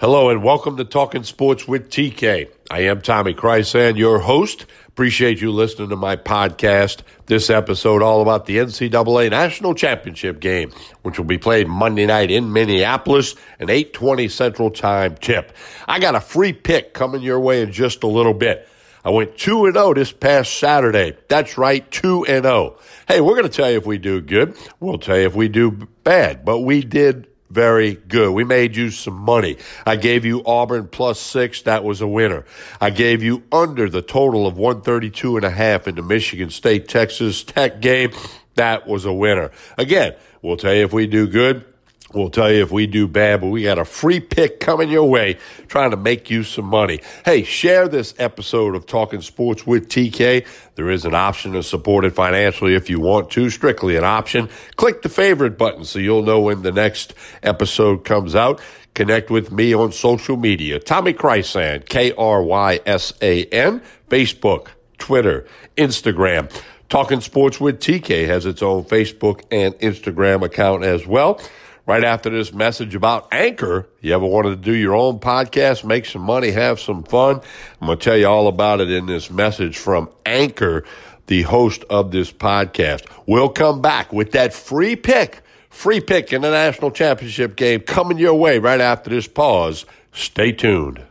Hello 0.00 0.30
and 0.30 0.42
welcome 0.42 0.78
to 0.78 0.84
Talking 0.86 1.24
Sports 1.24 1.68
with 1.68 1.90
TK. 1.90 2.48
I 2.70 2.80
am 2.84 3.02
Tommy 3.02 3.34
Krysan, 3.34 3.98
your 3.98 4.18
host. 4.18 4.64
Appreciate 4.88 5.42
you 5.42 5.52
listening 5.52 5.90
to 5.90 5.96
my 5.96 6.16
podcast. 6.16 7.02
This 7.26 7.50
episode 7.50 8.00
all 8.00 8.22
about 8.22 8.46
the 8.46 8.56
NCAA 8.56 9.28
National 9.28 9.74
Championship 9.74 10.40
game, 10.40 10.72
which 11.02 11.18
will 11.18 11.26
be 11.26 11.36
played 11.36 11.68
Monday 11.68 12.06
night 12.06 12.30
in 12.30 12.50
Minneapolis, 12.50 13.34
an 13.58 13.68
820 13.68 14.28
Central 14.28 14.70
Time 14.70 15.16
tip. 15.16 15.52
I 15.86 15.98
got 15.98 16.14
a 16.14 16.20
free 16.22 16.54
pick 16.54 16.94
coming 16.94 17.20
your 17.20 17.38
way 17.38 17.60
in 17.60 17.70
just 17.70 18.02
a 18.02 18.06
little 18.06 18.32
bit. 18.32 18.66
I 19.04 19.10
went 19.10 19.36
2 19.36 19.66
and 19.66 19.74
0 19.74 19.92
this 19.92 20.12
past 20.12 20.58
Saturday. 20.58 21.18
That's 21.28 21.58
right, 21.58 21.88
2 21.90 22.24
and 22.24 22.44
0. 22.44 22.78
Hey, 23.06 23.20
we're 23.20 23.34
going 23.34 23.42
to 23.42 23.54
tell 23.54 23.70
you 23.70 23.76
if 23.76 23.84
we 23.84 23.98
do 23.98 24.22
good. 24.22 24.56
We'll 24.80 24.96
tell 24.96 25.18
you 25.18 25.26
if 25.26 25.34
we 25.34 25.48
do 25.48 25.72
bad, 26.04 26.46
but 26.46 26.60
we 26.60 26.80
did 26.82 27.26
very 27.50 27.94
good. 27.94 28.32
We 28.32 28.44
made 28.44 28.76
you 28.76 28.90
some 28.90 29.14
money. 29.14 29.56
I 29.84 29.96
gave 29.96 30.24
you 30.24 30.42
Auburn 30.44 30.88
plus 30.88 31.20
six. 31.20 31.62
That 31.62 31.84
was 31.84 32.00
a 32.00 32.06
winner. 32.06 32.44
I 32.80 32.90
gave 32.90 33.22
you 33.22 33.42
under 33.52 33.90
the 33.90 34.02
total 34.02 34.46
of 34.46 34.56
132 34.56 35.36
and 35.36 35.44
a 35.44 35.50
half 35.50 35.88
in 35.88 35.96
the 35.96 36.02
Michigan 36.02 36.50
State 36.50 36.88
Texas 36.88 37.42
Tech 37.42 37.80
game. 37.80 38.12
That 38.54 38.86
was 38.86 39.04
a 39.04 39.12
winner. 39.12 39.50
Again, 39.78 40.14
we'll 40.42 40.56
tell 40.56 40.74
you 40.74 40.84
if 40.84 40.92
we 40.92 41.06
do 41.06 41.26
good. 41.26 41.64
We'll 42.12 42.30
tell 42.30 42.50
you 42.50 42.60
if 42.62 42.72
we 42.72 42.88
do 42.88 43.06
bad, 43.06 43.40
but 43.40 43.48
we 43.48 43.62
got 43.62 43.78
a 43.78 43.84
free 43.84 44.18
pick 44.18 44.58
coming 44.58 44.90
your 44.90 45.08
way 45.08 45.38
trying 45.68 45.92
to 45.92 45.96
make 45.96 46.28
you 46.28 46.42
some 46.42 46.64
money. 46.64 47.00
Hey, 47.24 47.44
share 47.44 47.86
this 47.86 48.14
episode 48.18 48.74
of 48.74 48.86
Talking 48.86 49.20
Sports 49.20 49.64
with 49.64 49.88
TK. 49.88 50.44
There 50.74 50.90
is 50.90 51.04
an 51.04 51.14
option 51.14 51.52
to 51.52 51.62
support 51.62 52.04
it 52.04 52.12
financially 52.12 52.74
if 52.74 52.90
you 52.90 52.98
want 52.98 53.30
to, 53.32 53.48
strictly 53.48 53.96
an 53.96 54.02
option. 54.02 54.48
Click 54.74 55.02
the 55.02 55.08
favorite 55.08 55.56
button 55.56 55.84
so 55.84 56.00
you'll 56.00 56.24
know 56.24 56.40
when 56.40 56.62
the 56.62 56.72
next 56.72 57.14
episode 57.44 58.04
comes 58.04 58.34
out. 58.34 58.60
Connect 58.94 59.30
with 59.30 59.52
me 59.52 59.72
on 59.72 59.92
social 59.92 60.36
media. 60.36 60.80
Tommy 60.80 61.12
Krysan, 61.12 61.88
K 61.88 62.12
R 62.18 62.42
Y 62.42 62.80
S 62.86 63.12
A 63.22 63.44
N, 63.44 63.82
Facebook, 64.08 64.66
Twitter, 64.98 65.46
Instagram. 65.76 66.50
Talking 66.88 67.20
Sports 67.20 67.60
with 67.60 67.78
TK 67.78 68.26
has 68.26 68.46
its 68.46 68.62
own 68.62 68.82
Facebook 68.82 69.44
and 69.52 69.74
Instagram 69.74 70.42
account 70.42 70.82
as 70.82 71.06
well 71.06 71.40
right 71.86 72.04
after 72.04 72.30
this 72.30 72.52
message 72.52 72.94
about 72.94 73.28
Anchor. 73.32 73.88
You 74.00 74.14
ever 74.14 74.26
wanted 74.26 74.50
to 74.50 74.56
do 74.56 74.72
your 74.72 74.94
own 74.94 75.18
podcast, 75.18 75.84
make 75.84 76.06
some 76.06 76.22
money, 76.22 76.50
have 76.50 76.80
some 76.80 77.02
fun? 77.02 77.40
I'm 77.80 77.86
going 77.86 77.98
to 77.98 78.04
tell 78.04 78.16
you 78.16 78.26
all 78.26 78.48
about 78.48 78.80
it 78.80 78.90
in 78.90 79.06
this 79.06 79.30
message 79.30 79.78
from 79.78 80.10
Anchor, 80.26 80.84
the 81.26 81.42
host 81.42 81.84
of 81.90 82.10
this 82.10 82.32
podcast. 82.32 83.06
We'll 83.26 83.48
come 83.48 83.80
back 83.80 84.12
with 84.12 84.32
that 84.32 84.52
free 84.52 84.96
pick, 84.96 85.42
free 85.68 86.00
pick 86.00 86.32
in 86.32 86.42
the 86.42 86.50
national 86.50 86.90
championship 86.90 87.56
game 87.56 87.80
coming 87.80 88.18
your 88.18 88.34
way 88.34 88.58
right 88.58 88.80
after 88.80 89.10
this 89.10 89.26
pause. 89.26 89.84
Stay 90.12 90.52
tuned. 90.52 91.04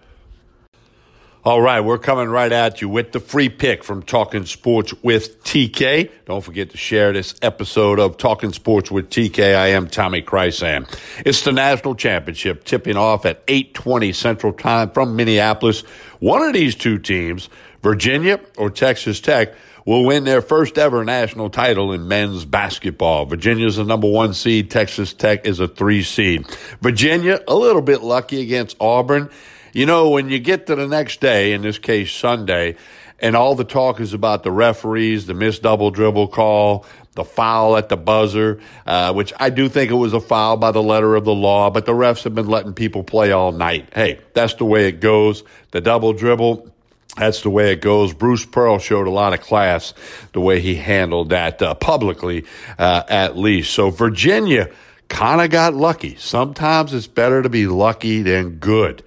All 1.45 1.61
right, 1.61 1.79
we're 1.79 1.99
coming 1.99 2.27
right 2.27 2.51
at 2.51 2.81
you 2.81 2.89
with 2.89 3.13
the 3.13 3.21
free 3.21 3.47
pick 3.47 3.85
from 3.85 4.03
Talking 4.03 4.45
Sports 4.45 4.93
with 5.01 5.41
TK. 5.45 6.11
Don't 6.25 6.43
forget 6.43 6.71
to 6.71 6.77
share 6.77 7.13
this 7.13 7.33
episode 7.41 7.97
of 7.97 8.17
Talking 8.17 8.51
Sports 8.51 8.91
with 8.91 9.09
TK. 9.09 9.55
I 9.55 9.67
am 9.67 9.87
Tommy 9.87 10.21
Krysan. 10.21 10.85
It's 11.25 11.43
the 11.43 11.53
national 11.53 11.95
championship 11.95 12.65
tipping 12.65 12.97
off 12.97 13.25
at 13.25 13.47
8:20 13.47 14.11
Central 14.11 14.51
Time 14.51 14.91
from 14.91 15.15
Minneapolis. 15.15 15.83
One 16.19 16.41
of 16.41 16.51
these 16.51 16.75
two 16.75 16.97
teams, 16.97 17.47
Virginia 17.81 18.41
or 18.57 18.69
Texas 18.69 19.21
Tech, 19.21 19.53
will 19.85 20.03
win 20.03 20.25
their 20.25 20.41
first 20.41 20.77
ever 20.77 21.05
national 21.05 21.49
title 21.49 21.93
in 21.93 22.09
men's 22.09 22.43
basketball. 22.43 23.25
Virginia's 23.25 23.77
the 23.77 23.85
number 23.85 24.09
one 24.09 24.33
seed. 24.33 24.69
Texas 24.69 25.13
Tech 25.13 25.47
is 25.47 25.61
a 25.61 25.69
three 25.69 26.03
seed. 26.03 26.45
Virginia, 26.81 27.39
a 27.47 27.55
little 27.55 27.81
bit 27.81 28.03
lucky 28.03 28.41
against 28.41 28.75
Auburn. 28.81 29.29
You 29.73 29.85
know, 29.85 30.09
when 30.09 30.29
you 30.29 30.39
get 30.39 30.67
to 30.67 30.75
the 30.75 30.87
next 30.87 31.21
day, 31.21 31.53
in 31.53 31.61
this 31.61 31.77
case 31.77 32.11
Sunday, 32.11 32.75
and 33.19 33.35
all 33.35 33.55
the 33.55 33.63
talk 33.63 33.99
is 33.99 34.13
about 34.13 34.43
the 34.43 34.51
referees, 34.51 35.25
the 35.25 35.33
missed 35.33 35.61
double 35.61 35.91
dribble 35.91 36.29
call, 36.29 36.85
the 37.13 37.23
foul 37.23 37.75
at 37.75 37.89
the 37.89 37.97
buzzer, 37.97 38.61
uh, 38.85 39.13
which 39.13 39.33
I 39.39 39.49
do 39.49 39.67
think 39.67 39.91
it 39.91 39.95
was 39.95 40.13
a 40.13 40.21
foul 40.21 40.57
by 40.57 40.71
the 40.71 40.81
letter 40.81 41.15
of 41.15 41.25
the 41.25 41.33
law, 41.33 41.69
but 41.69 41.85
the 41.85 41.91
refs 41.91 42.23
have 42.23 42.33
been 42.33 42.47
letting 42.47 42.73
people 42.73 43.03
play 43.03 43.31
all 43.31 43.51
night. 43.51 43.89
Hey, 43.93 44.21
that's 44.33 44.53
the 44.55 44.65
way 44.65 44.87
it 44.87 45.01
goes. 45.01 45.43
The 45.71 45.81
double 45.81 46.13
dribble, 46.13 46.71
that's 47.17 47.41
the 47.41 47.49
way 47.49 47.73
it 47.73 47.81
goes. 47.81 48.13
Bruce 48.13 48.45
Pearl 48.45 48.79
showed 48.79 49.07
a 49.07 49.11
lot 49.11 49.33
of 49.33 49.41
class 49.41 49.93
the 50.31 50.39
way 50.39 50.61
he 50.61 50.75
handled 50.75 51.29
that 51.29 51.61
uh, 51.61 51.73
publicly, 51.75 52.45
uh, 52.77 53.03
at 53.09 53.37
least. 53.37 53.73
So 53.73 53.89
Virginia 53.89 54.69
kind 55.09 55.41
of 55.41 55.49
got 55.49 55.73
lucky. 55.73 56.15
Sometimes 56.15 56.93
it's 56.93 57.07
better 57.07 57.41
to 57.41 57.49
be 57.49 57.67
lucky 57.67 58.21
than 58.21 58.51
good. 58.51 59.03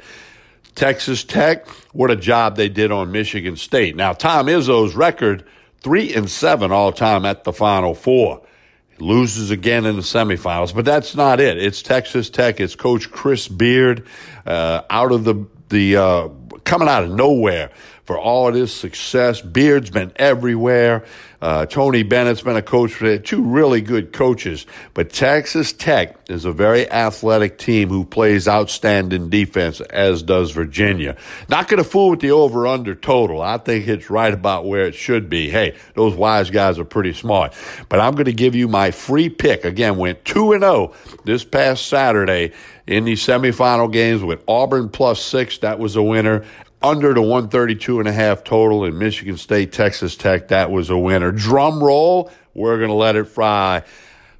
Texas 0.74 1.24
Tech, 1.24 1.68
what 1.92 2.10
a 2.10 2.16
job 2.16 2.56
they 2.56 2.68
did 2.68 2.90
on 2.90 3.12
Michigan 3.12 3.56
State. 3.56 3.94
Now, 3.96 4.12
Tom 4.12 4.46
Izzo's 4.46 4.94
record, 4.94 5.44
three 5.80 6.14
and 6.14 6.30
seven 6.30 6.72
all 6.72 6.92
time 6.92 7.24
at 7.24 7.44
the 7.44 7.52
Final 7.52 7.94
Four. 7.94 8.42
He 8.88 9.04
loses 9.04 9.50
again 9.50 9.84
in 9.84 9.96
the 9.96 10.02
semifinals, 10.02 10.74
but 10.74 10.84
that's 10.84 11.14
not 11.14 11.40
it. 11.40 11.58
It's 11.58 11.82
Texas 11.82 12.30
Tech. 12.30 12.60
It's 12.60 12.74
Coach 12.74 13.10
Chris 13.10 13.48
Beard 13.48 14.06
uh, 14.46 14.82
out 14.88 15.12
of 15.12 15.24
the 15.24 15.46
the 15.68 15.96
uh, 15.96 16.28
coming 16.64 16.88
out 16.88 17.04
of 17.04 17.10
nowhere 17.10 17.70
for 18.04 18.18
all 18.18 18.48
of 18.48 18.54
this 18.54 18.74
success. 18.74 19.40
Beard's 19.40 19.90
been 19.90 20.12
everywhere. 20.16 21.04
Uh, 21.40 21.66
Tony 21.66 22.04
Bennett's 22.04 22.40
been 22.40 22.56
a 22.56 22.62
coach 22.62 22.92
for 22.92 23.18
two 23.18 23.42
really 23.42 23.80
good 23.80 24.12
coaches. 24.12 24.64
But 24.94 25.10
Texas 25.10 25.72
Tech 25.72 26.16
is 26.28 26.44
a 26.44 26.52
very 26.52 26.88
athletic 26.90 27.58
team 27.58 27.88
who 27.88 28.04
plays 28.04 28.46
outstanding 28.46 29.28
defense, 29.28 29.80
as 29.80 30.22
does 30.22 30.52
Virginia. 30.52 31.16
Not 31.48 31.68
going 31.68 31.82
to 31.82 31.88
fool 31.88 32.10
with 32.10 32.20
the 32.20 32.30
over 32.30 32.66
under 32.66 32.94
total. 32.94 33.40
I 33.40 33.58
think 33.58 33.88
it's 33.88 34.08
right 34.08 34.32
about 34.32 34.66
where 34.66 34.84
it 34.84 34.94
should 34.94 35.28
be. 35.28 35.50
Hey, 35.50 35.76
those 35.94 36.14
wise 36.14 36.50
guys 36.50 36.78
are 36.78 36.84
pretty 36.84 37.12
smart. 37.12 37.54
But 37.88 37.98
I'm 37.98 38.12
going 38.12 38.26
to 38.26 38.32
give 38.32 38.54
you 38.54 38.68
my 38.68 38.92
free 38.92 39.28
pick. 39.28 39.64
Again, 39.64 39.96
went 39.96 40.24
2 40.24 40.52
and 40.52 40.62
0 40.62 40.94
this 41.24 41.44
past 41.44 41.86
Saturday 41.86 42.52
in 42.86 43.04
the 43.04 43.14
semifinal 43.14 43.92
games 43.92 44.22
with 44.22 44.42
Auburn 44.48 44.88
plus 44.88 45.22
six. 45.22 45.58
That 45.58 45.78
was 45.78 45.96
a 45.96 46.02
winner 46.02 46.44
under 46.82 47.14
the 47.14 47.22
132 47.22 48.00
and 48.00 48.08
a 48.08 48.12
half 48.12 48.44
total 48.44 48.84
in 48.84 48.98
Michigan 48.98 49.36
State, 49.36 49.72
Texas 49.72 50.16
Tech. 50.16 50.48
That 50.48 50.70
was 50.70 50.90
a 50.90 50.98
winner. 50.98 51.32
Drum 51.32 51.82
roll. 51.82 52.30
We're 52.54 52.78
going 52.78 52.90
to 52.90 52.94
let 52.94 53.16
it 53.16 53.24
fly. 53.24 53.82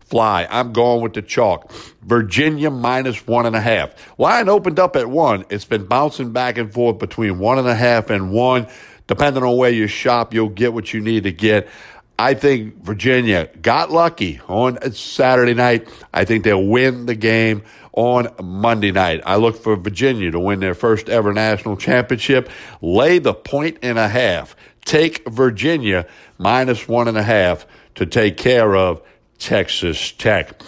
Fly. 0.00 0.46
I'm 0.50 0.72
going 0.72 1.02
with 1.02 1.14
the 1.14 1.22
chalk. 1.22 1.72
Virginia 2.02 2.70
minus 2.70 3.26
one 3.26 3.46
and 3.46 3.56
a 3.56 3.60
half. 3.60 3.94
Line 4.18 4.48
opened 4.48 4.78
up 4.78 4.96
at 4.96 5.08
one. 5.08 5.46
It's 5.48 5.64
been 5.64 5.86
bouncing 5.86 6.32
back 6.32 6.58
and 6.58 6.72
forth 6.72 6.98
between 6.98 7.38
one 7.38 7.58
and 7.58 7.68
a 7.68 7.74
half 7.74 8.10
and 8.10 8.30
one. 8.30 8.66
Depending 9.06 9.42
on 9.42 9.56
where 9.56 9.70
you 9.70 9.86
shop, 9.86 10.34
you'll 10.34 10.48
get 10.48 10.72
what 10.72 10.92
you 10.92 11.00
need 11.00 11.24
to 11.24 11.32
get. 11.32 11.68
I 12.18 12.34
think 12.34 12.84
Virginia 12.84 13.48
got 13.60 13.90
lucky 13.90 14.40
on 14.46 14.92
Saturday 14.92 15.54
night. 15.54 15.88
I 16.12 16.24
think 16.24 16.44
they'll 16.44 16.64
win 16.64 17.06
the 17.06 17.14
game 17.14 17.62
on 17.92 18.28
Monday 18.42 18.92
night. 18.92 19.20
I 19.24 19.36
look 19.36 19.56
for 19.56 19.76
Virginia 19.76 20.30
to 20.30 20.40
win 20.40 20.60
their 20.60 20.74
first 20.74 21.08
ever 21.08 21.32
national 21.32 21.76
championship. 21.76 22.48
Lay 22.80 23.18
the 23.18 23.34
point 23.34 23.78
and 23.82 23.98
a 23.98 24.08
half. 24.08 24.56
Take 24.84 25.28
Virginia 25.28 26.06
minus 26.38 26.88
one 26.88 27.08
and 27.08 27.18
a 27.18 27.22
half 27.22 27.66
to 27.96 28.06
take 28.06 28.36
care 28.36 28.74
of 28.76 29.02
Texas 29.38 30.12
Tech. 30.12 30.60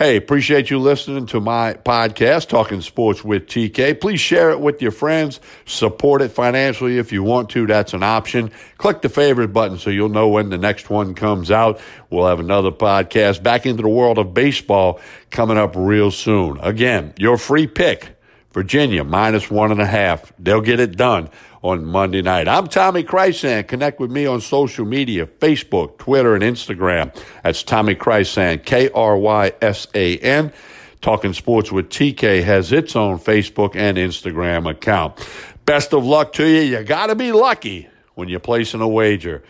Hey, 0.00 0.16
appreciate 0.16 0.70
you 0.70 0.78
listening 0.78 1.26
to 1.26 1.40
my 1.40 1.74
podcast, 1.74 2.48
Talking 2.48 2.80
Sports 2.80 3.22
with 3.22 3.48
TK. 3.48 4.00
Please 4.00 4.18
share 4.18 4.50
it 4.50 4.58
with 4.58 4.80
your 4.80 4.92
friends. 4.92 5.40
Support 5.66 6.22
it 6.22 6.30
financially 6.30 6.96
if 6.96 7.12
you 7.12 7.22
want 7.22 7.50
to. 7.50 7.66
That's 7.66 7.92
an 7.92 8.02
option. 8.02 8.50
Click 8.78 9.02
the 9.02 9.10
favorite 9.10 9.48
button 9.48 9.76
so 9.76 9.90
you'll 9.90 10.08
know 10.08 10.26
when 10.26 10.48
the 10.48 10.56
next 10.56 10.88
one 10.88 11.14
comes 11.14 11.50
out. 11.50 11.82
We'll 12.08 12.26
have 12.26 12.40
another 12.40 12.70
podcast 12.70 13.42
back 13.42 13.66
into 13.66 13.82
the 13.82 13.90
world 13.90 14.16
of 14.16 14.32
baseball 14.32 15.02
coming 15.28 15.58
up 15.58 15.74
real 15.76 16.10
soon. 16.10 16.58
Again, 16.60 17.12
your 17.18 17.36
free 17.36 17.66
pick, 17.66 18.16
Virginia 18.52 19.04
minus 19.04 19.50
one 19.50 19.70
and 19.70 19.80
a 19.80 19.86
half. 19.86 20.32
They'll 20.38 20.60
get 20.60 20.80
it 20.80 20.96
done 20.96 21.30
on 21.62 21.84
Monday 21.84 22.22
night. 22.22 22.48
I'm 22.48 22.66
Tommy 22.66 23.04
Krysan. 23.04 23.68
Connect 23.68 24.00
with 24.00 24.10
me 24.10 24.26
on 24.26 24.40
social 24.40 24.84
media, 24.84 25.26
Facebook, 25.26 25.98
Twitter, 25.98 26.34
and 26.34 26.42
Instagram. 26.42 27.14
That's 27.44 27.62
Tommy 27.62 27.94
Krysan, 27.94 28.64
K-R-Y-S-A-N. 28.64 30.52
Talking 31.00 31.32
Sports 31.32 31.72
with 31.72 31.88
TK 31.88 32.42
has 32.42 32.72
its 32.72 32.94
own 32.94 33.18
Facebook 33.18 33.74
and 33.74 33.96
Instagram 33.96 34.68
account. 34.68 35.26
Best 35.64 35.94
of 35.94 36.04
luck 36.04 36.32
to 36.34 36.46
you. 36.46 36.60
You 36.60 36.82
got 36.82 37.06
to 37.06 37.14
be 37.14 37.32
lucky 37.32 37.88
when 38.16 38.28
you're 38.28 38.40
placing 38.40 38.80
a 38.80 38.88
wager. 38.88 39.42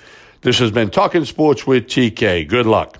This 0.42 0.58
has 0.58 0.70
been 0.70 0.90
Talking 0.90 1.24
Sports 1.24 1.66
with 1.66 1.86
TK. 1.86 2.46
Good 2.46 2.66
luck. 2.66 2.98